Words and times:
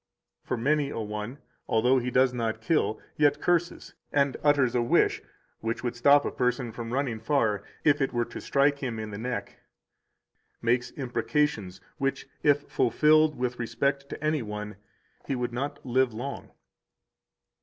For 0.43 0.57
many 0.57 0.89
a 0.89 0.97
one, 0.99 1.37
although 1.67 1.99
he 1.99 2.09
does 2.09 2.33
not 2.33 2.59
kill, 2.59 2.99
yet 3.17 3.39
curses 3.39 3.93
and 4.11 4.35
utters 4.43 4.73
a 4.73 4.81
wish, 4.81 5.21
which 5.59 5.83
would 5.83 5.95
stop 5.95 6.25
a 6.25 6.31
person 6.31 6.71
from 6.71 6.91
running 6.91 7.19
far 7.19 7.63
if 7.83 8.01
it 8.01 8.11
were 8.11 8.25
to 8.25 8.41
strike 8.41 8.79
him 8.79 8.97
in 8.97 9.11
the 9.11 9.19
neck 9.19 9.59
[makes 10.59 10.89
imprecations, 10.97 11.81
which 11.99 12.27
if 12.41 12.61
fulfilled 12.63 13.37
with 13.37 13.59
respect 13.59 14.09
to 14.09 14.23
any 14.23 14.41
one, 14.41 14.75
he 15.27 15.35
would 15.35 15.53
not 15.53 15.85
live 15.85 16.15
long]. 16.15 16.49